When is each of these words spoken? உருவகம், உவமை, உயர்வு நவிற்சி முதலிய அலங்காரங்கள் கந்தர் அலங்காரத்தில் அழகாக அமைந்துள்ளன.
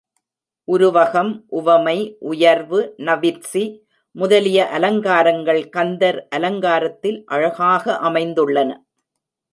உருவகம், 0.67 1.29
உவமை, 1.49 1.95
உயர்வு 2.19 2.79
நவிற்சி 2.97 3.63
முதலிய 4.15 4.65
அலங்காரங்கள் 4.69 5.69
கந்தர் 5.69 6.27
அலங்காரத்தில் 6.29 7.23
அழகாக 7.25 7.99
அமைந்துள்ளன. 8.01 8.69